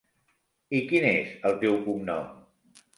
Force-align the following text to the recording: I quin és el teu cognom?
I 0.79 0.79
quin 0.93 1.07
és 1.11 1.37
el 1.51 1.61
teu 1.67 1.81
cognom? 1.87 2.37